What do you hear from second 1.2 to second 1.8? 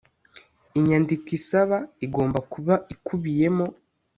isaba